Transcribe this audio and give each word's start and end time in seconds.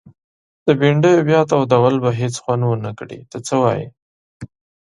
د 0.65 0.67
بنډیو 0.79 1.25
بیا 1.27 1.41
تودول 1.51 1.95
به 2.03 2.11
هيڅ 2.19 2.35
خوند 2.43 2.63
ونکړي 2.67 3.19
ته 3.31 3.37
څه 3.47 3.55
وايي؟ 3.61 3.87